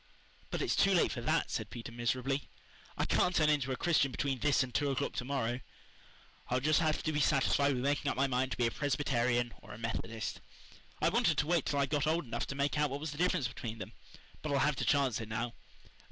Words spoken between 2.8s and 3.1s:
"I